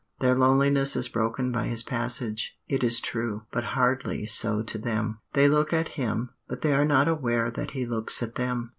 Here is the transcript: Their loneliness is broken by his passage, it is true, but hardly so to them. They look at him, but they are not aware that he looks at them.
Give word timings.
Their 0.17 0.33
loneliness 0.33 0.95
is 0.95 1.07
broken 1.09 1.51
by 1.51 1.65
his 1.65 1.83
passage, 1.83 2.57
it 2.67 2.83
is 2.83 2.99
true, 2.99 3.43
but 3.51 3.63
hardly 3.77 4.25
so 4.25 4.63
to 4.63 4.79
them. 4.79 5.19
They 5.33 5.47
look 5.47 5.73
at 5.73 5.89
him, 5.89 6.31
but 6.47 6.61
they 6.61 6.73
are 6.73 6.85
not 6.85 7.07
aware 7.07 7.51
that 7.51 7.71
he 7.77 7.85
looks 7.85 8.23
at 8.23 8.33
them. 8.33 8.69